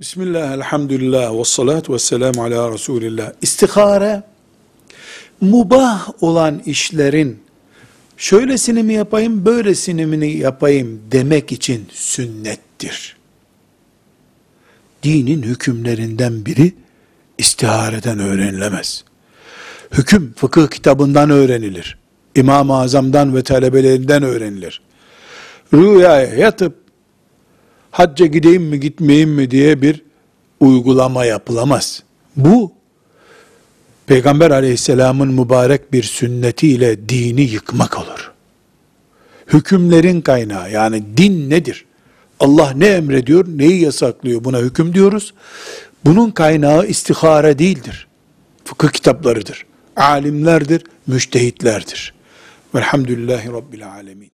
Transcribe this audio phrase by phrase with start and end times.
[0.00, 3.32] Bismillah, elhamdülillah, ve salatu ve selamu ala Resulillah.
[3.42, 4.22] İstihare,
[5.40, 7.42] mubah olan işlerin,
[8.16, 13.16] şöylesini mi yapayım, böylesini mi yapayım demek için sünnettir.
[15.02, 16.72] Dinin hükümlerinden biri,
[17.38, 19.04] istihareden öğrenilemez.
[19.92, 21.98] Hüküm, fıkıh kitabından öğrenilir.
[22.34, 24.80] İmam-ı Azam'dan ve talebelerinden öğrenilir.
[25.74, 26.83] Rüyaya yatıp,
[27.94, 30.02] hacca gideyim mi gitmeyeyim mi diye bir
[30.60, 32.02] uygulama yapılamaz.
[32.36, 32.72] Bu
[34.06, 38.32] Peygamber aleyhisselamın mübarek bir sünnetiyle dini yıkmak olur.
[39.46, 41.84] Hükümlerin kaynağı yani din nedir?
[42.40, 45.34] Allah ne emrediyor, neyi yasaklıyor buna hüküm diyoruz.
[46.04, 48.06] Bunun kaynağı istihare değildir.
[48.64, 49.66] Fıkıh kitaplarıdır.
[49.96, 52.14] Alimlerdir, müştehitlerdir.
[52.74, 54.30] Velhamdülillahi Rabbil Alemin.